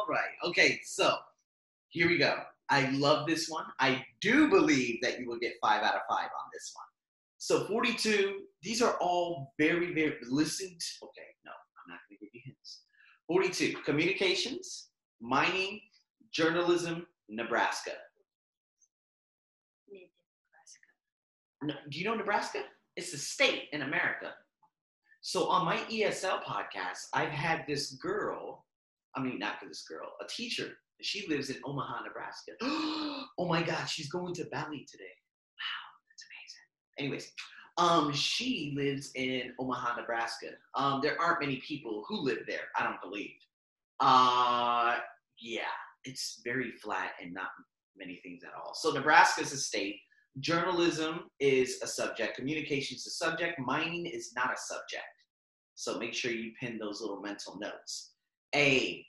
All 0.00 0.06
right. 0.08 0.30
Okay, 0.44 0.80
so 0.82 1.14
here 1.90 2.08
we 2.08 2.16
go. 2.16 2.38
I 2.70 2.88
love 2.90 3.26
this 3.26 3.50
one. 3.50 3.66
I 3.80 4.02
do 4.22 4.48
believe 4.48 4.98
that 5.02 5.20
you 5.20 5.28
will 5.28 5.38
get 5.38 5.54
five 5.60 5.82
out 5.82 5.94
of 5.94 6.00
five 6.08 6.24
on 6.24 6.50
this 6.52 6.72
one. 6.74 6.86
So 7.36 7.66
42, 7.66 8.42
these 8.62 8.80
are 8.80 8.96
all 9.00 9.52
very, 9.58 9.92
very 9.92 10.14
listened. 10.30 10.80
Okay, 11.02 11.26
no, 11.44 11.50
I'm 11.50 11.90
not 11.90 11.98
going 12.08 12.18
to 12.18 12.24
give 12.24 12.30
you 12.32 12.40
hints. 12.44 12.84
42, 13.26 13.82
communications, 13.84 14.88
mining, 15.20 15.80
journalism, 16.32 17.06
Nebraska. 17.28 17.92
No, 21.62 21.74
do 21.90 21.98
you 21.98 22.06
know 22.06 22.14
Nebraska? 22.14 22.60
It's 22.96 23.12
a 23.12 23.18
state 23.18 23.64
in 23.72 23.82
America. 23.82 24.32
So 25.20 25.48
on 25.48 25.66
my 25.66 25.76
ESL 25.90 26.42
podcast, 26.42 27.08
I've 27.12 27.28
had 27.28 27.66
this 27.66 27.92
girl, 27.92 28.64
I 29.16 29.20
mean, 29.22 29.38
not 29.38 29.58
for 29.58 29.66
this 29.66 29.84
girl, 29.88 30.12
a 30.20 30.26
teacher. 30.26 30.72
She 31.02 31.26
lives 31.28 31.50
in 31.50 31.56
Omaha, 31.64 32.04
Nebraska. 32.04 32.52
oh 32.62 33.46
my 33.48 33.62
God, 33.62 33.86
she's 33.86 34.10
going 34.10 34.34
to 34.34 34.48
Valley 34.50 34.86
today. 34.90 35.14
Wow, 35.56 35.88
that's 36.08 36.24
amazing. 36.28 36.98
Anyways, 36.98 37.32
um, 37.78 38.12
she 38.12 38.74
lives 38.76 39.10
in 39.14 39.52
Omaha, 39.58 39.96
Nebraska. 39.96 40.48
Um, 40.74 41.00
there 41.02 41.20
aren't 41.20 41.40
many 41.40 41.56
people 41.66 42.04
who 42.08 42.20
live 42.20 42.40
there, 42.46 42.68
I 42.78 42.84
don't 42.84 43.00
believe. 43.00 43.30
Uh, 44.00 44.98
yeah, 45.40 45.62
it's 46.04 46.40
very 46.44 46.72
flat 46.72 47.12
and 47.22 47.32
not 47.32 47.48
many 47.96 48.20
things 48.22 48.42
at 48.44 48.50
all. 48.54 48.74
So 48.74 48.90
Nebraska 48.90 49.42
is 49.42 49.52
a 49.52 49.56
state. 49.56 49.96
Journalism 50.40 51.30
is 51.40 51.80
a 51.82 51.86
subject. 51.86 52.36
Communication 52.36 52.96
is 52.96 53.06
a 53.06 53.10
subject. 53.10 53.58
Mining 53.58 54.06
is 54.06 54.32
not 54.36 54.52
a 54.52 54.56
subject. 54.56 55.04
So 55.74 55.98
make 55.98 56.14
sure 56.14 56.30
you 56.30 56.52
pin 56.60 56.78
those 56.78 57.00
little 57.00 57.20
mental 57.20 57.58
notes. 57.58 58.12
A, 58.54 59.04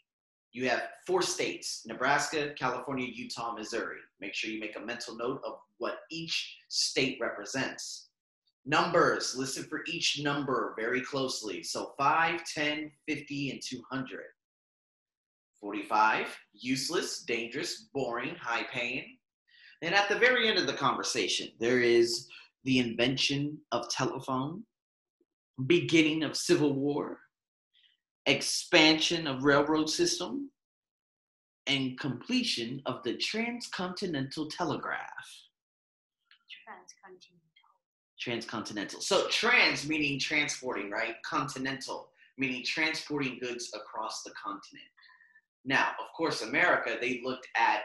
you 0.52 0.70
have 0.70 0.90
four 1.08 1.22
states 1.22 1.84
Nebraska, 1.86 2.54
California, 2.58 3.08
Utah, 3.08 3.54
Missouri. 3.54 4.00
Make 4.20 4.34
sure 4.34 4.50
you 4.50 4.60
make 4.60 4.76
a 4.76 4.86
mental 4.86 5.16
note 5.16 5.42
of 5.46 5.56
what 5.78 6.00
each 6.10 6.58
state 6.68 7.18
represents. 7.22 8.10
Numbers, 8.66 9.36
listen 9.36 9.64
for 9.64 9.82
each 9.88 10.20
number 10.22 10.76
very 10.78 11.02
closely. 11.02 11.64
So 11.64 11.94
5, 11.98 12.42
10, 12.44 12.92
50, 13.08 13.52
and 13.52 13.62
200. 13.62 14.20
45, 15.60 16.38
useless, 16.54 17.22
dangerous, 17.22 17.88
boring, 17.94 18.36
high 18.36 18.66
paying. 18.72 19.18
And 19.82 19.96
at 19.96 20.10
the 20.10 20.18
very 20.18 20.48
end 20.48 20.60
of 20.60 20.68
the 20.68 20.74
conversation, 20.74 21.50
there 21.60 21.82
is 21.82 22.28
the 22.64 22.80
invention 22.80 23.58
of 23.72 23.90
telephone, 23.90 24.64
beginning 25.66 26.24
of 26.24 26.36
civil 26.36 26.74
war, 26.74 27.21
expansion 28.26 29.28
of 29.28 29.44
railroad 29.44 29.90
system, 29.90 30.50
and 31.68 32.00
completion 32.00 32.82
of 32.86 33.04
the 33.04 33.16
transcontinental 33.18 34.48
telegraph. 34.50 35.00
Transcontinental. 36.66 37.38
Transcontinental. 38.20 39.02
So 39.02 39.28
trans 39.30 39.88
meaning 39.88 40.20
transporting, 40.20 40.90
right? 40.90 41.16
Continental 41.26 42.10
meaning 42.38 42.64
transporting 42.64 43.38
goods 43.42 43.72
across 43.76 44.24
the 44.24 44.32
continent. 44.32 44.88
Now, 45.66 45.90
of 46.00 46.06
course, 46.18 46.42
America, 46.42 46.98
they 47.00 47.22
looked 47.24 47.48
at 47.56 47.82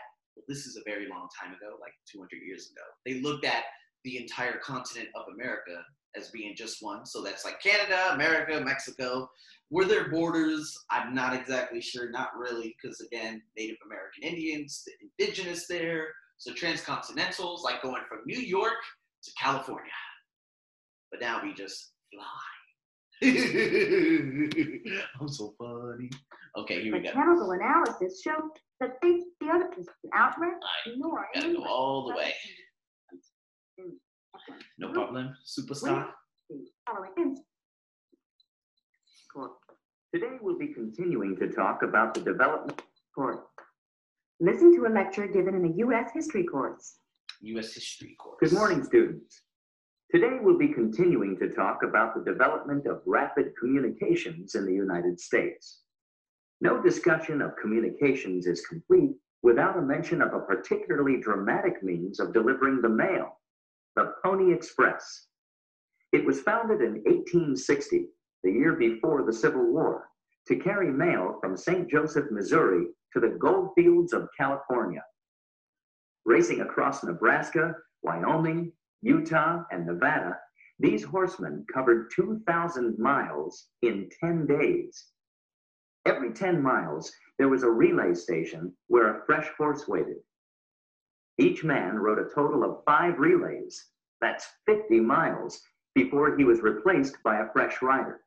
this 0.49 0.67
is 0.67 0.77
a 0.77 0.83
very 0.89 1.09
long 1.09 1.29
time 1.39 1.53
ago, 1.53 1.77
like 1.81 1.93
200 2.11 2.37
years 2.47 2.71
ago. 2.71 2.83
They 3.05 3.21
looked 3.21 3.45
at 3.45 3.65
the 4.05 4.19
entire 4.19 4.59
continent 4.59 5.09
of 5.15 5.25
America 5.35 5.83
as 6.17 6.31
being 6.31 6.55
just 6.57 6.83
one. 6.83 7.05
So 7.07 7.23
that's 7.23 7.45
like 7.45 7.61
Canada, 7.61 8.11
America, 8.13 8.61
Mexico. 8.61 9.29
Were 9.71 9.85
there 9.85 10.09
borders? 10.11 10.77
I'm 10.91 11.15
not 11.15 11.35
exactly 11.35 11.81
sure. 11.81 12.11
Not 12.11 12.37
really, 12.37 12.75
because 12.81 13.01
again, 13.01 13.43
Native 13.57 13.77
American 13.85 14.23
Indians, 14.23 14.85
the 14.87 14.93
indigenous 15.27 15.67
there. 15.67 16.09
So 16.39 16.53
transcontinentals, 16.53 17.63
like 17.63 17.83
going 17.83 18.03
from 18.09 18.21
New 18.27 18.39
York 18.39 18.75
to 19.25 19.31
California. 19.41 19.91
But 21.11 21.21
now 21.21 21.41
we 21.43 21.55
just 21.55 21.93
fly. 22.13 22.25
I'm 25.21 25.29
so 25.29 25.55
funny. 25.59 26.11
Okay, 26.59 26.83
here 26.83 26.93
we 26.93 26.99
The 27.01 27.09
go. 27.09 27.13
chemical 27.13 27.51
analysis 27.53 28.21
showed 28.23 28.51
that 28.81 28.97
they, 29.03 29.23
the 29.41 29.49
other 29.49 29.71
I 30.15 30.31
ignore 30.87 31.27
gotta 31.35 31.55
go 31.55 31.65
all 31.65 32.09
the 32.09 32.15
way. 32.15 32.35
No 34.79 34.93
problem. 34.93 35.35
Superstar. 35.45 36.09
Following. 36.87 37.37
Today 40.15 40.39
we'll 40.41 40.59
be 40.59 40.69
continuing 40.69 41.37
to 41.37 41.49
talk 41.49 41.83
about 41.83 42.15
the 42.15 42.21
development. 42.21 42.81
course. 43.15 43.39
Listen 44.41 44.75
to 44.77 44.87
a 44.87 44.93
lecture 44.93 45.27
given 45.27 45.55
in 45.55 45.65
a 45.65 45.77
U.S. 45.79 46.11
history 46.15 46.45
course. 46.45 46.97
U.S. 47.43 47.75
history 47.75 48.17
course. 48.19 48.39
Good 48.41 48.53
morning, 48.53 48.85
students. 48.85 49.43
Today 50.11 50.39
we'll 50.41 50.59
be 50.59 50.69
continuing 50.69 51.37
to 51.39 51.49
talk 51.49 51.81
about 51.83 52.15
the 52.15 52.31
development 52.31 52.87
of 52.87 53.03
rapid 53.07 53.53
communications 53.59 54.55
in 54.55 54.65
the 54.65 54.73
United 54.73 55.19
States. 55.21 55.81
No 56.61 56.83
discussion 56.83 57.43
of 57.43 57.57
communications 57.61 58.47
is 58.47 58.65
complete 58.67 59.17
without 59.43 59.79
a 59.79 59.83
mention 59.83 60.23
of 60.23 60.33
a 60.33 60.41
particularly 60.41 61.21
dramatic 61.21 61.83
means 61.83 62.21
of 62.21 62.33
delivering 62.33 62.81
the 62.81 62.89
mail, 62.89 63.36
the 63.97 64.13
Pony 64.23 64.53
Express. 64.53 65.27
It 66.13 66.25
was 66.25 66.43
founded 66.43 66.83
in 66.83 67.03
1860, 67.05 68.07
the 68.45 68.53
year 68.53 68.75
before 68.75 69.25
the 69.25 69.33
Civil 69.33 69.73
War, 69.73 70.05
to 70.49 70.57
carry 70.57 70.91
mail 70.91 71.39
from 71.41 71.57
St. 71.57 71.91
Joseph, 71.91 72.31
Missouri 72.31 72.87
to 73.13 73.21
the 73.21 73.37
gold 73.41 73.71
fields 73.75 74.13
of 74.13 74.29
California. 74.39 75.03
Racing 76.27 76.61
across 76.61 77.03
Nebraska, 77.03 77.75
Wyoming, 78.03 78.73
Utah, 79.03 79.63
and 79.71 79.87
Nevada, 79.87 80.37
these 80.79 81.03
horsemen 81.03 81.65
covered 81.73 82.11
2,000 82.15 82.99
miles 82.99 83.69
in 83.81 84.11
10 84.21 84.47
days. 84.47 85.07
Every 86.05 86.33
10 86.33 86.63
miles, 86.63 87.11
there 87.39 87.49
was 87.49 87.63
a 87.63 87.71
relay 87.71 88.15
station 88.15 88.73
where 88.89 89.17
a 89.17 89.25
fresh 89.25 89.49
horse 89.57 89.89
waited. 89.89 90.19
Each 91.39 91.63
man 91.65 91.99
rode 91.99 92.19
a 92.19 92.35
total 92.35 92.65
of 92.65 92.85
five 92.85 93.19
relays, 93.19 93.91
that's 94.21 94.47
50 94.67 95.01
miles, 95.01 95.63
before 95.95 96.37
he 96.37 96.45
was 96.45 96.61
replaced 96.61 97.23
by 97.23 97.41
a 97.41 97.53
fresh 97.53 97.83
rider. 97.83 98.21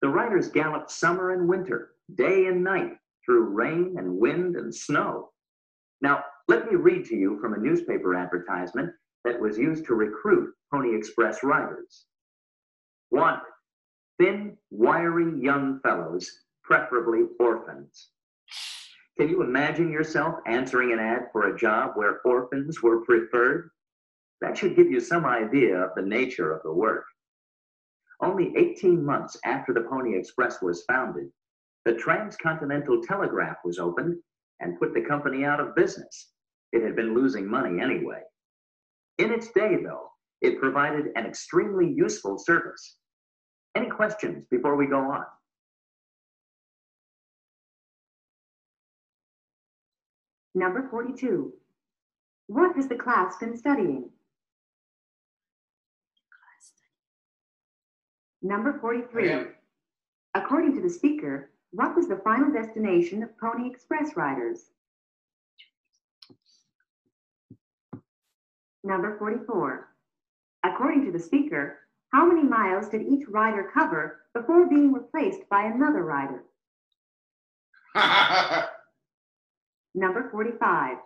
The 0.00 0.08
riders 0.08 0.48
galloped 0.48 0.90
summer 0.90 1.32
and 1.32 1.48
winter, 1.48 1.94
day 2.14 2.46
and 2.46 2.62
night, 2.62 2.98
through 3.24 3.48
rain 3.48 3.96
and 3.98 4.18
wind 4.18 4.56
and 4.56 4.74
snow. 4.74 5.30
Now, 6.00 6.24
let 6.46 6.70
me 6.70 6.76
read 6.76 7.06
to 7.06 7.16
you 7.16 7.40
from 7.40 7.54
a 7.54 7.58
newspaper 7.58 8.14
advertisement 8.14 8.92
that 9.24 9.40
was 9.40 9.56
used 9.56 9.86
to 9.86 9.94
recruit 9.94 10.54
Pony 10.70 10.94
Express 10.94 11.42
riders. 11.42 12.06
Wanted, 13.10 13.46
thin, 14.18 14.56
wiry 14.70 15.40
young 15.40 15.80
fellows, 15.80 16.30
preferably 16.62 17.22
orphans. 17.40 18.10
Can 19.18 19.28
you 19.28 19.42
imagine 19.42 19.90
yourself 19.90 20.34
answering 20.46 20.92
an 20.92 20.98
ad 20.98 21.28
for 21.32 21.48
a 21.48 21.58
job 21.58 21.92
where 21.94 22.20
orphans 22.24 22.82
were 22.82 23.04
preferred? 23.04 23.70
That 24.40 24.56
should 24.58 24.76
give 24.76 24.90
you 24.90 25.00
some 25.00 25.24
idea 25.24 25.78
of 25.78 25.90
the 25.94 26.02
nature 26.02 26.52
of 26.52 26.62
the 26.62 26.72
work. 26.72 27.04
Only 28.20 28.52
18 28.56 29.04
months 29.04 29.36
after 29.44 29.72
the 29.72 29.82
Pony 29.82 30.16
Express 30.16 30.60
was 30.60 30.84
founded, 30.88 31.30
the 31.84 31.94
Transcontinental 31.94 33.02
Telegraph 33.02 33.58
was 33.64 33.78
opened 33.78 34.16
and 34.60 34.78
put 34.78 34.94
the 34.94 35.02
company 35.02 35.44
out 35.44 35.60
of 35.60 35.74
business. 35.76 36.30
It 36.72 36.82
had 36.82 36.96
been 36.96 37.14
losing 37.14 37.46
money 37.46 37.80
anyway. 37.80 38.20
In 39.18 39.30
its 39.30 39.50
day, 39.52 39.76
though, 39.82 40.08
it 40.40 40.60
provided 40.60 41.06
an 41.14 41.26
extremely 41.26 41.92
useful 41.92 42.38
service. 42.38 42.96
Any 43.74 43.90
questions 43.90 44.46
before 44.50 44.76
we 44.76 44.86
go 44.86 44.98
on? 44.98 45.24
Number 50.54 50.88
42. 50.88 51.52
What 52.46 52.76
has 52.76 52.88
the 52.88 52.94
class 52.96 53.36
been 53.38 53.56
studying? 53.56 54.10
Number 58.42 58.78
43. 58.78 59.30
Okay. 59.30 59.50
According 60.34 60.74
to 60.74 60.82
the 60.82 60.90
speaker, 60.90 61.50
what 61.70 61.96
was 61.96 62.08
the 62.08 62.20
final 62.22 62.52
destination 62.52 63.22
of 63.22 63.36
Pony 63.38 63.70
Express 63.70 64.16
riders? 64.16 64.66
Number 68.84 69.18
44. 69.18 69.88
According 70.64 71.06
to 71.06 71.12
the 71.12 71.18
speaker, 71.18 71.78
how 72.12 72.26
many 72.26 72.42
miles 72.42 72.88
did 72.88 73.02
each 73.02 73.26
rider 73.28 73.70
cover 73.72 74.20
before 74.34 74.68
being 74.68 74.92
replaced 74.92 75.48
by 75.48 75.64
another 75.64 76.04
rider? 76.04 76.44
Number 79.94 80.28
45. 80.30 80.96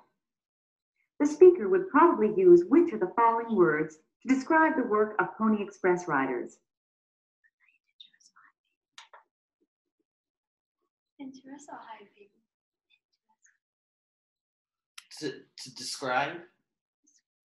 The 1.20 1.26
speaker 1.26 1.69
would 1.69 1.88
probably 1.88 2.32
use 2.37 2.64
which 2.69 2.93
of 2.93 3.00
the 3.00 3.12
following 3.17 3.55
words 3.55 3.99
to 4.23 4.35
describe 4.35 4.76
the 4.76 4.85
work 4.85 5.14
of 5.20 5.26
Pony 5.37 5.62
Express 5.62 6.08
riders? 6.08 6.58
Interest 11.19 11.67
or 11.70 11.79
high 11.79 12.06
people? 12.17 12.38
To, 15.20 15.32
to 15.62 15.75
describe? 15.75 16.37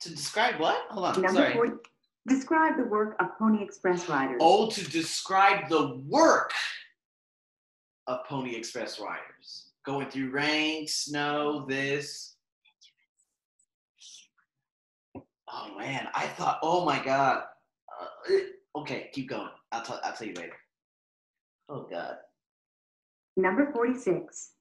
To 0.01 0.09
describe 0.09 0.59
what? 0.59 0.85
Hold 0.89 1.05
on. 1.05 1.21
Number 1.21 1.41
Sorry. 1.41 1.53
40, 1.53 1.71
describe 2.27 2.77
the 2.77 2.83
work 2.83 3.15
of 3.19 3.27
Pony 3.39 3.63
Express 3.63 4.07
riders. 4.07 4.37
Oh, 4.39 4.69
to 4.69 4.89
describe 4.89 5.69
the 5.69 5.99
work 6.07 6.51
of 8.05 8.23
Pony 8.25 8.55
Express 8.55 8.99
riders. 8.99 9.72
Going 9.85 10.09
through 10.09 10.31
rain, 10.31 10.87
snow, 10.87 11.65
this. 11.67 12.35
Oh 15.51 15.77
man, 15.77 16.07
I 16.15 16.27
thought, 16.27 16.59
oh 16.63 16.85
my 16.85 17.03
god. 17.03 17.43
Uh, 18.01 18.79
okay, 18.79 19.09
keep 19.13 19.29
going. 19.29 19.49
I'll 19.71 19.83
tell, 19.83 19.99
I'll 20.03 20.13
tell 20.13 20.27
you 20.27 20.33
later. 20.33 20.55
Oh 21.69 21.87
god. 21.89 22.15
Number 23.35 23.71
46. 23.73 24.51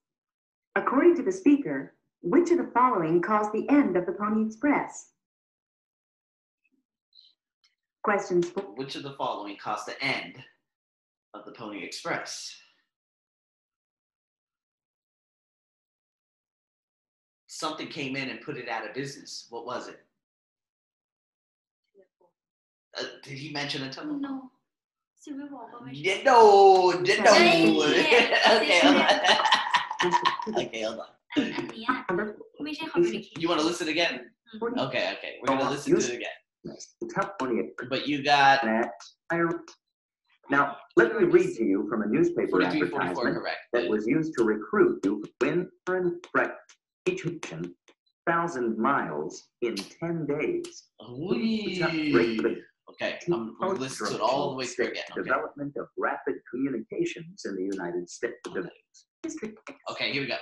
According 0.75 1.17
to 1.17 1.23
the 1.23 1.33
speaker, 1.33 1.95
which 2.23 2.51
of 2.51 2.59
the 2.59 2.71
following 2.73 3.21
caused 3.21 3.53
the 3.53 3.69
end 3.69 3.97
of 3.97 4.07
the 4.07 4.13
Pony 4.13 4.47
Express? 4.47 5.11
Questions 8.03 8.51
Which 8.75 8.97
of 8.97 9.05
the 9.05 9.15
following 9.15 9.57
caused 9.57 9.87
the 9.87 10.03
end 10.03 10.43
of 11.35 11.45
the 11.45 11.53
Pony 11.53 11.85
Express? 11.85 12.57
something 17.53 17.87
came 17.89 18.17
in 18.17 18.31
and 18.31 18.41
put 18.41 18.57
it 18.57 18.69
out 18.69 18.89
of 18.89 18.95
business. 18.95 19.47
What 19.51 19.67
was 19.67 19.89
it? 19.89 20.01
Uh, 22.99 23.05
did 23.23 23.35
he 23.35 23.53
mention 23.53 23.83
a 23.83 23.93
telephone? 23.93 24.23
No. 24.23 24.51
Did 25.25 25.37
no. 25.37 25.91
Yeah, 25.93 26.23
no, 26.25 28.23
no. 28.49 28.57
okay, 28.57 28.81
hold 28.81 28.97
on. 28.97 30.57
okay, 30.67 30.83
hold 30.83 31.01
on. 31.01 31.07
you 33.39 33.49
want 33.49 33.61
to 33.61 33.67
listen 33.67 33.89
again? 33.89 34.31
Okay, 34.63 35.13
okay. 35.19 35.37
We're 35.41 35.49
going 35.49 35.61
to 35.61 35.71
listen 35.71 35.95
to 35.95 36.01
it 36.01 36.17
again. 36.17 36.29
But 37.89 38.07
you 38.09 38.23
got. 38.25 38.65
Now, 40.51 40.77
let 40.97 41.15
me 41.17 41.25
read 41.25 41.55
to 41.57 41.65
you 41.65 41.89
from 41.89 42.03
a 42.03 42.07
newspaper 42.07 42.63
advertisement 42.63 43.37
correct. 43.37 43.59
that 43.73 43.89
was 43.89 44.07
used 44.07 44.35
to 44.37 44.45
recruit 44.45 45.01
you 45.05 45.23
for 45.87 45.97
an 45.97 46.21
each 47.09 47.25
mission 47.25 47.75
thousand 48.27 48.79
miles 48.79 49.49
in 49.63 49.75
10 49.75 50.27
days. 50.27 50.85
Ooh. 51.11 52.57
Okay, 52.91 53.19
I'm 53.33 53.57
gonna 53.61 53.73
listen 53.81 54.09
to 54.09 54.15
it 54.17 54.21
all 54.21 54.51
the 54.51 54.57
way 54.57 54.67
through 54.67 54.89
again. 54.89 55.03
Okay, 55.13 55.23
Development 55.23 55.73
of 55.77 55.87
rapid 55.97 56.35
communications 56.51 57.43
in 57.47 57.57
the 57.57 57.63
United 57.77 58.09
States. 58.09 58.35
History. 59.23 59.55
okay 59.91 60.13
here 60.13 60.23
we 60.23 60.29
go. 60.29 60.37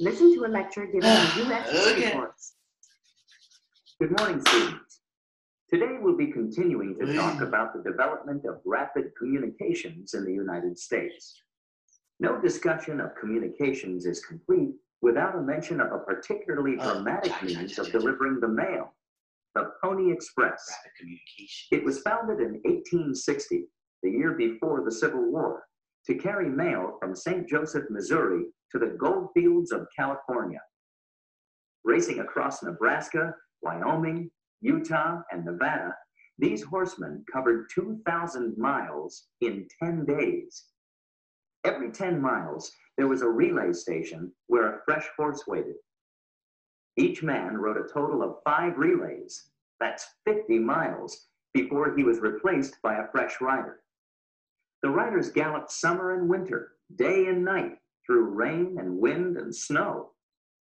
Listen 0.00 0.34
to 0.34 0.46
a 0.46 0.48
lecture 0.48 0.86
given 0.86 1.04
in 1.10 1.46
U.S. 1.46 1.70
history 1.70 1.92
Okay. 2.04 2.12
course. 2.12 2.54
Good 4.00 4.18
morning, 4.18 4.40
students. 4.40 5.00
Today 5.68 5.98
we'll 6.00 6.16
be 6.16 6.28
continuing 6.32 6.96
to 7.00 7.14
talk 7.14 7.42
about 7.42 7.74
the 7.74 7.88
development 7.88 8.44
of 8.46 8.60
rapid 8.64 9.04
communications 9.18 10.14
in 10.14 10.24
the 10.24 10.32
United 10.32 10.78
States. 10.78 11.34
No 12.18 12.40
discussion 12.40 13.00
of 13.00 13.10
communications 13.20 14.06
is 14.06 14.24
complete 14.24 14.74
without 15.02 15.36
a 15.36 15.40
mention 15.40 15.80
of 15.80 15.92
a 15.92 15.98
particularly 15.98 16.76
Oh, 16.80 16.94
dramatic 16.94 17.32
cha, 17.32 17.44
means 17.44 17.78
of 17.78 17.90
delivering 17.90 18.40
the 18.40 18.48
mail, 18.48 18.94
the 19.54 19.70
Pony 19.82 20.12
Express. 20.12 20.70
It 21.70 21.84
was 21.84 22.00
founded 22.02 22.40
in 22.40 22.60
1860, 22.64 23.64
the 24.02 24.10
year 24.10 24.32
before 24.32 24.84
the 24.84 24.92
Civil 24.92 25.30
War, 25.30 25.64
to 26.06 26.14
carry 26.14 26.48
mail 26.48 26.96
from 27.00 27.14
St. 27.14 27.48
Joseph, 27.48 27.84
Missouri 27.90 28.44
to 28.72 28.78
the 28.78 28.96
gold 28.98 29.28
fields 29.34 29.72
of 29.72 29.86
California. 29.96 30.60
Racing 31.84 32.20
across 32.20 32.62
Nebraska, 32.62 33.34
Wyoming, 33.62 34.30
Utah, 34.60 35.20
and 35.30 35.44
Nevada, 35.44 35.94
these 36.38 36.62
horsemen 36.62 37.24
covered 37.30 37.66
2,000 37.74 38.56
miles 38.56 39.26
in 39.40 39.66
10 39.82 40.04
days. 40.06 40.64
Every 41.64 41.90
10 41.90 42.20
miles, 42.20 42.72
there 43.00 43.08
was 43.08 43.22
a 43.22 43.28
relay 43.28 43.72
station 43.72 44.30
where 44.48 44.74
a 44.74 44.80
fresh 44.84 45.06
horse 45.16 45.46
waited. 45.46 45.76
Each 46.98 47.22
man 47.22 47.56
rode 47.56 47.78
a 47.78 47.90
total 47.90 48.22
of 48.22 48.42
five 48.44 48.76
relays, 48.76 49.48
that's 49.80 50.06
50 50.26 50.58
miles, 50.58 51.28
before 51.54 51.96
he 51.96 52.04
was 52.04 52.18
replaced 52.18 52.76
by 52.82 52.96
a 52.96 53.10
fresh 53.10 53.40
rider. 53.40 53.80
The 54.82 54.90
riders 54.90 55.30
galloped 55.30 55.72
summer 55.72 56.12
and 56.12 56.28
winter, 56.28 56.72
day 56.94 57.24
and 57.28 57.42
night, 57.42 57.78
through 58.04 58.34
rain 58.34 58.76
and 58.78 58.98
wind 58.98 59.38
and 59.38 59.56
snow. 59.56 60.10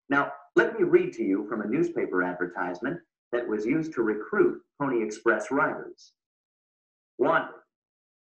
Now, 0.09 0.33
let 0.57 0.77
me 0.77 0.83
read 0.83 1.13
to 1.13 1.23
you 1.23 1.47
from 1.47 1.61
a 1.61 1.67
newspaper 1.67 2.23
advertisement 2.23 2.99
that 3.31 3.47
was 3.47 3.65
used 3.65 3.93
to 3.93 4.01
recruit 4.01 4.61
Pony 4.81 5.01
Express 5.01 5.49
riders. 5.49 6.11
Wanted, 7.17 7.55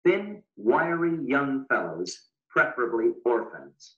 thin, 0.05 0.43
wiry 0.57 1.17
young 1.25 1.65
fellows, 1.69 2.27
preferably 2.55 3.11
orphans. 3.25 3.97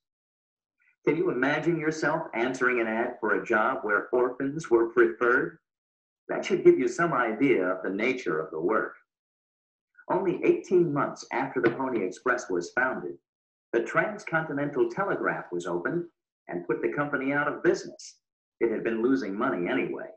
Can 1.06 1.15
you 1.15 1.30
imagine 1.30 1.80
yourself 1.80 2.24
answering 2.33 2.81
an 2.81 2.88
ad 2.88 3.18
for 3.19 3.36
a 3.36 3.45
job 3.45 3.80
where 3.83 4.09
orphans 4.12 4.69
were 4.69 4.89
preferred? 4.89 5.59
That 6.27 6.44
should 6.44 6.63
give 6.63 6.80
you 6.80 6.88
some 6.88 7.13
idea 7.13 7.65
of 7.65 7.83
the 7.83 7.89
nature 7.89 8.39
of 8.39 8.51
the 8.51 8.59
work. 8.59 8.95
Only 10.09 10.44
18 10.44 10.92
months 10.92 11.25
after 11.31 11.62
the 11.62 11.69
Pony 11.69 12.04
Express 12.04 12.50
was 12.50 12.71
founded, 12.71 13.18
the 13.74 13.83
Transcontinental 13.83 14.89
Telegraph 14.89 15.45
was 15.51 15.68
opened 15.68 16.06
and 16.48 16.65
put 16.65 16.81
the 16.81 16.94
company 16.94 17.33
out 17.33 17.48
of 17.48 17.63
business. 17.63 18.15
It 18.60 18.71
had 18.71 18.83
been 18.83 19.03
losing 19.03 19.38
money 19.38 19.68
anyway. 19.69 20.07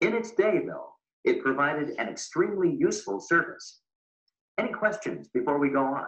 In 0.00 0.14
its 0.14 0.30
day, 0.30 0.62
though, 0.66 0.94
it 1.24 1.42
provided 1.42 1.90
an 1.98 2.08
extremely 2.08 2.74
useful 2.74 3.20
service. 3.20 3.80
Any 4.58 4.72
questions 4.72 5.28
before 5.28 5.58
we 5.58 5.68
go 5.68 5.84
on? 5.84 6.06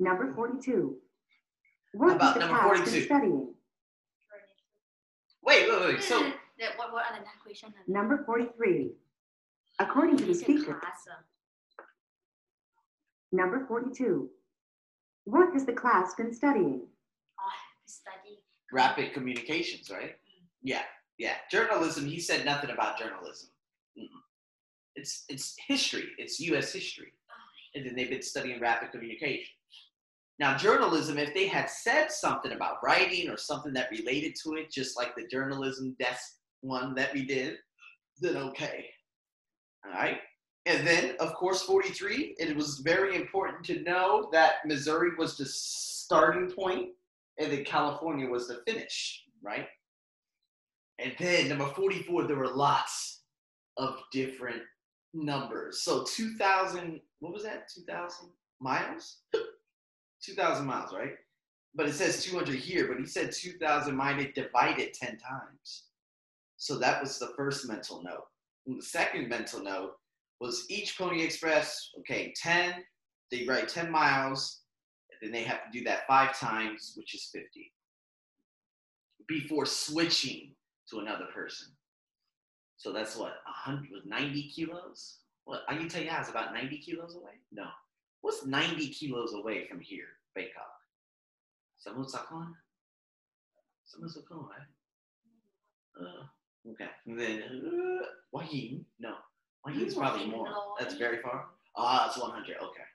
Number 0.00 0.32
42. 0.32 0.96
What 1.94 2.16
About 2.16 2.36
is 2.36 2.42
the 2.42 2.48
number 2.48 2.62
42. 2.62 3.02
studying? 3.02 3.54
Wait, 5.44 5.68
wait, 5.68 5.80
wait. 5.80 6.02
So 6.02 6.20
that 6.58 6.76
what, 6.76 6.92
what 6.92 7.04
are 7.10 7.18
the 7.18 7.24
question? 7.42 7.72
Number 7.86 8.24
43. 8.24 8.90
According 9.78 10.16
to 10.18 10.24
the 10.24 10.34
speaker. 10.34 10.80
Number 13.32 13.64
42. 13.66 14.30
What 15.24 15.52
has 15.52 15.64
the 15.64 15.72
class 15.72 16.14
been 16.14 16.32
studying? 16.32 16.82
Oh, 17.40 17.52
study. 17.86 18.38
Rapid 18.72 19.12
communications, 19.12 19.90
right? 19.90 20.10
Mm-hmm. 20.10 20.44
Yeah, 20.62 20.82
yeah. 21.18 21.34
Journalism, 21.50 22.06
he 22.06 22.20
said 22.20 22.44
nothing 22.44 22.70
about 22.70 22.98
journalism. 22.98 23.48
Mm. 23.98 24.06
It's, 24.96 25.24
it's 25.28 25.56
history, 25.66 26.08
it's 26.18 26.38
US 26.40 26.72
history. 26.72 27.12
Oh, 27.30 27.78
and 27.78 27.86
then 27.86 27.96
they've 27.96 28.10
been 28.10 28.22
studying 28.22 28.60
rapid 28.60 28.92
communication. 28.92 29.54
Now, 30.38 30.56
journalism. 30.56 31.18
If 31.18 31.32
they 31.32 31.46
had 31.46 31.70
said 31.70 32.10
something 32.10 32.52
about 32.52 32.82
writing 32.82 33.30
or 33.30 33.36
something 33.36 33.72
that 33.74 33.90
related 33.90 34.34
to 34.42 34.54
it, 34.54 34.70
just 34.70 34.96
like 34.96 35.14
the 35.14 35.26
journalism 35.28 35.94
desk 35.98 36.38
one 36.60 36.94
that 36.94 37.12
we 37.14 37.24
did, 37.24 37.58
then 38.20 38.36
okay. 38.36 38.86
All 39.86 39.92
right. 39.92 40.18
And 40.66 40.86
then, 40.86 41.14
of 41.20 41.34
course, 41.34 41.62
43, 41.62 42.36
it 42.38 42.56
was 42.56 42.78
very 42.78 43.16
important 43.16 43.64
to 43.66 43.82
know 43.82 44.28
that 44.32 44.66
Missouri 44.66 45.10
was 45.18 45.36
the 45.36 45.44
starting 45.46 46.50
point 46.50 46.88
and 47.38 47.52
then 47.52 47.64
California 47.64 48.26
was 48.26 48.48
the 48.48 48.62
finish, 48.66 49.24
right? 49.42 49.66
And 50.98 51.14
then 51.18 51.48
number 51.48 51.66
44, 51.66 52.26
there 52.26 52.36
were 52.36 52.48
lots 52.48 53.22
of 53.76 53.98
different 54.12 54.62
numbers. 55.12 55.82
So 55.82 56.04
2,000, 56.04 57.00
what 57.20 57.32
was 57.32 57.42
that? 57.42 57.68
2,000 57.74 58.30
miles? 58.60 59.18
2,000 60.24 60.66
miles, 60.66 60.92
right? 60.92 61.14
But 61.74 61.88
it 61.88 61.94
says 61.94 62.22
200 62.24 62.54
here, 62.54 62.86
but 62.88 62.98
he 62.98 63.06
said 63.06 63.32
2,000 63.32 63.94
minus 63.94 64.32
divided 64.34 64.94
10 64.94 65.18
times. 65.18 65.84
So 66.56 66.78
that 66.78 67.02
was 67.02 67.18
the 67.18 67.32
first 67.36 67.68
mental 67.68 68.02
note. 68.02 68.26
And 68.66 68.78
the 68.78 68.84
second 68.84 69.28
mental 69.28 69.62
note 69.62 69.92
was 70.40 70.66
each 70.70 70.96
Pony 70.96 71.22
Express, 71.22 71.90
okay, 72.00 72.32
10, 72.40 72.74
they 73.30 73.44
write 73.46 73.68
10 73.68 73.90
miles, 73.90 74.60
and 75.10 75.18
then 75.20 75.32
they 75.32 75.46
have 75.46 75.64
to 75.64 75.78
do 75.78 75.84
that 75.84 76.06
five 76.06 76.38
times, 76.38 76.94
which 76.96 77.14
is 77.14 77.28
50, 77.32 77.72
before 79.26 79.66
switching 79.66 80.54
to 80.90 81.00
another 81.00 81.26
person. 81.34 81.68
So 82.76 82.92
that's 82.92 83.16
what, 83.16 83.34
100, 83.66 84.06
90 84.06 84.50
kilos? 84.50 85.18
What, 85.44 85.66
Ayutthaya 85.68 86.20
is 86.22 86.28
about 86.28 86.54
90 86.54 86.78
kilos 86.78 87.16
away? 87.16 87.32
No. 87.52 87.66
What's 88.24 88.46
90 88.46 88.88
kilos 88.88 89.34
away 89.34 89.66
from 89.68 89.80
here, 89.80 90.06
Bangkok? 90.34 90.64
Samut 91.78 92.10
Sakhon? 92.10 92.54
Samusakon, 93.86 94.48
right? 94.48 94.66
Uh, 96.00 96.24
okay. 96.70 96.88
And 97.06 97.20
then 97.20 97.42
uh, 97.42 98.06
Hua 98.32 98.40
Hin? 98.44 98.86
No. 98.98 99.16
Hua 99.62 99.74
Hin's 99.74 99.94
probably 99.94 100.24
more. 100.24 100.48
That's 100.80 100.94
very 100.94 101.20
far. 101.20 101.48
Ah, 101.76 102.08
it's 102.08 102.16
100. 102.16 102.56
Okay. 102.56 102.86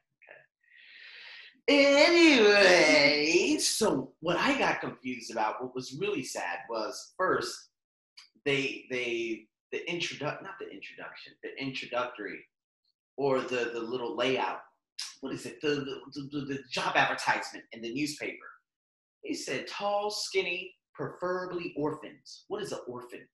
Okay. 1.67 1.95
Anyways, 2.07 3.67
so 3.67 4.13
what 4.21 4.36
I 4.36 4.57
got 4.57 4.81
confused 4.81 5.29
about, 5.29 5.62
what 5.62 5.75
was 5.75 5.93
really 5.93 6.24
sad 6.24 6.62
was 6.71 7.13
first 7.15 7.69
they 8.45 8.86
they 8.89 9.45
the 9.71 9.88
introduct 9.88 10.41
not 10.41 10.53
the 10.59 10.71
introduction, 10.71 11.33
the 11.43 11.55
introductory 11.63 12.39
or 13.15 13.41
the 13.41 13.69
the 13.75 13.79
little 13.79 14.17
layout. 14.17 14.62
What 15.22 15.34
is 15.34 15.46
it? 15.46 15.62
The 15.62 15.86
the, 16.13 16.29
the, 16.32 16.46
the 16.46 16.60
job 16.72 16.96
advertisement 16.96 17.65
in 17.72 17.82
the 17.82 17.94
newspaper. 17.94 18.46
He 19.24 19.34
said 19.34 19.68
tall, 19.68 20.10
skinny, 20.10 20.74
preferably 20.94 21.74
orphans. 21.77 22.46
What 22.48 22.63
is 22.63 22.72
an 22.72 22.79
orphan? 22.88 23.27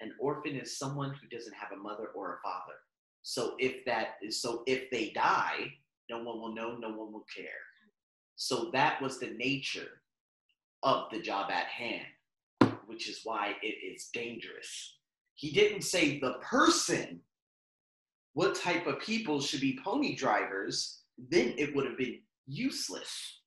An 0.00 0.14
orphan 0.18 0.56
is 0.56 0.78
someone 0.78 1.10
who 1.10 1.28
doesn't 1.28 1.54
have 1.54 1.72
a 1.72 1.82
mother 1.82 2.08
or 2.14 2.34
a 2.34 2.40
father. 2.42 2.78
So 3.22 3.54
if 3.58 3.84
that 3.84 4.14
is 4.22 4.40
so 4.40 4.62
if 4.66 4.90
they 4.90 5.10
die, 5.14 5.72
no 6.08 6.18
one 6.18 6.40
will 6.40 6.54
know, 6.54 6.76
no 6.76 6.88
one 6.88 7.12
will 7.12 7.26
care. 7.34 7.48
So 8.36 8.70
that 8.72 9.00
was 9.02 9.18
the 9.18 9.30
nature 9.38 10.00
of 10.82 11.10
the 11.12 11.20
job 11.20 11.50
at 11.50 11.66
hand, 11.66 12.06
which 12.86 13.08
is 13.08 13.20
why 13.24 13.54
it 13.62 13.66
is 13.66 14.08
dangerous. 14.12 14.96
He 15.34 15.52
didn't 15.52 15.82
say 15.82 16.18
the 16.18 16.34
person, 16.42 17.20
what 18.34 18.54
type 18.54 18.86
of 18.86 19.00
people 19.00 19.40
should 19.40 19.60
be 19.60 19.78
pony 19.84 20.14
drivers, 20.14 21.00
then 21.30 21.54
it 21.58 21.74
would 21.74 21.86
have 21.86 21.98
been 21.98 22.20
useless. 22.46 23.40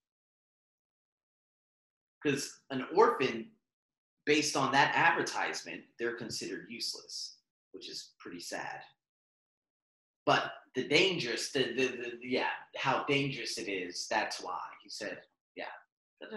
Because 2.21 2.59
an 2.69 2.85
orphan, 2.95 3.47
based 4.25 4.55
on 4.55 4.71
that 4.71 4.93
advertisement, 4.95 5.81
they're 5.99 6.15
considered 6.15 6.67
useless, 6.69 7.37
which 7.71 7.89
is 7.89 8.11
pretty 8.19 8.39
sad. 8.39 8.81
But 10.25 10.53
the 10.75 10.87
dangerous, 10.87 11.51
the, 11.51 11.73
the, 11.73 11.87
the 11.87 12.11
yeah, 12.21 12.47
how 12.77 13.03
dangerous 13.05 13.57
it 13.57 13.69
is, 13.69 14.07
that's 14.09 14.41
why. 14.41 14.59
He 14.81 14.89
said, 14.89 15.19
yeah, 15.55 15.65
the, 16.21 16.27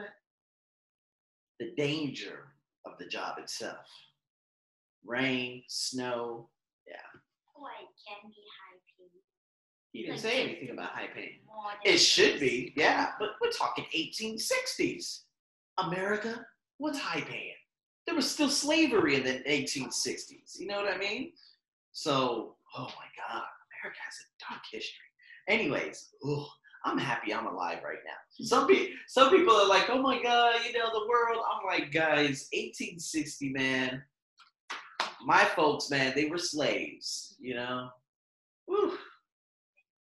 the 1.61 1.73
danger 1.77 2.49
of 2.85 2.99
the 2.99 3.07
job 3.07 3.39
itself. 3.39 3.87
Rain, 5.05 5.63
snow, 5.69 6.49
yeah. 6.87 6.97
It 7.57 7.89
can 8.07 8.31
be 8.31 8.43
high 8.59 8.79
paid 8.99 9.23
He 9.93 10.03
didn't 10.03 10.19
say 10.19 10.43
anything 10.43 10.71
about 10.71 10.91
high 10.91 11.09
pain. 11.15 11.41
It 11.85 11.99
should 11.99 12.39
be, 12.41 12.73
yeah, 12.77 13.13
but 13.19 13.31
we're 13.41 13.51
talking 13.51 13.85
1860s. 13.95 15.21
America, 15.79 16.47
what's 16.79 16.99
high 16.99 17.21
paying? 17.21 17.55
There 18.07 18.15
was 18.15 18.31
still 18.31 18.49
slavery 18.49 19.17
in 19.17 19.25
the 19.25 19.43
1860s. 19.49 20.59
You 20.59 20.67
know 20.67 20.83
what 20.83 20.93
I 20.93 20.99
mean? 20.99 21.33
So, 21.93 22.57
oh 22.77 22.85
my 22.85 23.09
God, 23.17 23.43
America 23.83 24.01
has 24.05 24.15
a 24.21 24.53
dark 24.53 24.63
history. 24.71 25.01
Anyways, 25.49 26.11
ugh, 26.29 26.47
I'm 26.85 26.99
happy 26.99 27.35
I'm 27.35 27.47
alive 27.47 27.79
right 27.85 27.99
now. 28.05 28.45
Some 28.47 28.67
people, 28.69 28.95
some 29.09 29.31
people 29.31 29.55
are 29.55 29.69
like, 29.69 29.91
oh 29.91 30.01
my 30.01 30.23
God, 30.23 30.57
you 30.67 30.73
know 30.73 30.89
the 30.93 31.09
world. 31.09 31.43
I'm 31.53 31.67
like, 31.67 31.91
guys, 31.93 32.49
1860, 32.53 33.51
man. 33.51 34.03
My 35.25 35.45
folks, 35.45 35.91
man, 35.91 36.13
they 36.15 36.27
were 36.27 36.39
slaves. 36.39 37.37
You 37.39 37.55
know. 37.55 37.89
Whew. 38.67 38.99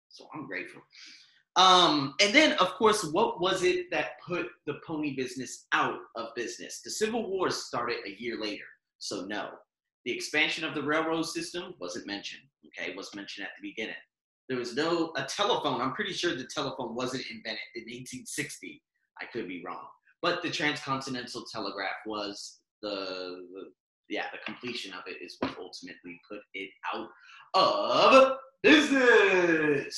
So 0.09 0.27
I'm 0.35 0.47
grateful. 0.47 0.83
Um, 1.57 2.15
and 2.21 2.35
then, 2.35 2.53
of 2.55 2.75
course, 2.75 3.05
what 3.05 3.41
was 3.41 3.63
it 3.63 3.91
that 3.91 4.13
put 4.27 4.47
the 4.67 4.81
pony 4.87 5.15
business 5.15 5.67
out 5.73 5.99
of 6.17 6.35
business? 6.35 6.81
The 6.83 6.91
Civil 6.91 7.29
War 7.29 7.51
started 7.51 7.99
a 8.07 8.21
year 8.23 8.41
later, 8.41 8.65
so 8.99 9.27
no. 9.27 9.51
The 10.05 10.13
expansion 10.13 10.65
of 10.65 10.75
the 10.75 10.83
railroad 10.83 11.25
system 11.25 11.75
wasn't 11.79 12.07
mentioned. 12.07 12.43
Okay, 12.67 12.95
was 12.95 13.15
mentioned 13.15 13.47
at 13.47 13.53
the 13.61 13.69
beginning. 13.69 13.95
There 14.49 14.59
was 14.59 14.75
no 14.75 15.13
a 15.17 15.25
telephone. 15.25 15.81
I'm 15.81 15.93
pretty 15.93 16.13
sure 16.13 16.35
the 16.35 16.45
telephone 16.45 16.95
wasn't 16.95 17.25
invented 17.31 17.61
in 17.75 17.83
1860. 17.83 18.83
I 19.21 19.27
could 19.27 19.47
be 19.47 19.63
wrong, 19.65 19.87
but 20.23 20.43
the 20.43 20.51
transcontinental 20.51 21.45
telegraph 21.53 21.97
was 22.07 22.61
the, 22.81 23.47
the 23.53 23.71
yeah, 24.13 24.25
the 24.31 24.39
completion 24.45 24.93
of 24.93 25.01
it 25.07 25.25
is 25.25 25.37
what 25.41 25.57
ultimately 25.59 26.21
put 26.29 26.41
it 26.53 26.69
out 26.95 27.09
of 27.55 28.37
business. 28.63 29.97